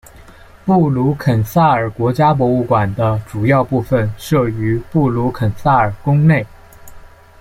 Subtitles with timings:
[0.65, 6.43] 布鲁肯撒尔国家博物馆的主要部分设于布鲁肯撒尔宫内。